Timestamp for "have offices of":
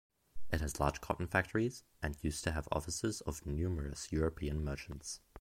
2.53-3.45